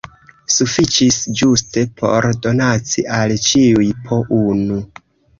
[0.51, 4.79] Sufiĉis ĝuste por donaci al ĉiuj po unu.